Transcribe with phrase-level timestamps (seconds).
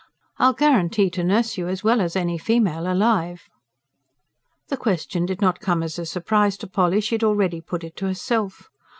[0.39, 3.43] I'll guarantee to nurse you as well as any female alive."
[4.69, 7.95] The question did not come as a surprise to Polly; she had already put it
[7.97, 8.71] to herself.